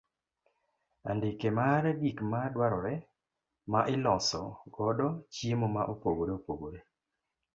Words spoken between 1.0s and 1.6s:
Andike